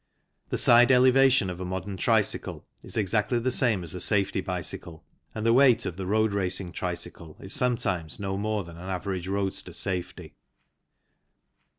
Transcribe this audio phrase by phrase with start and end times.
[0.49, 5.03] The side elevation of a modern tricycle is exactly the same as a safety bicycle,
[5.35, 9.27] and the weight of the road racing tricycle is sometimes no more than an average
[9.27, 10.33] roadster safety.